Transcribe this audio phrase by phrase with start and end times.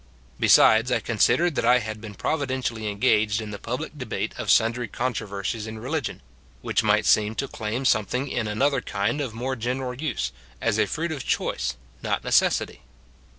[0.39, 4.49] Besides, I considered that I had been pro Tideutrally engaged in the public debate of
[4.49, 6.23] sundry controversies in religion,
[6.63, 10.87] which might seem to claim something in another kind of more general use, as a
[10.87, 12.81] fruit of choice, not necessity.